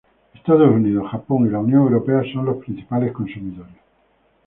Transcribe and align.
Estados 0.33 0.67
Unidos, 0.67 1.11
Japón, 1.11 1.45
y 1.45 1.51
la 1.51 1.59
Unión 1.59 1.83
Europea 1.83 2.23
son 2.33 2.45
los 2.45 2.57
principales 2.57 3.11
consumidores. 3.11 3.75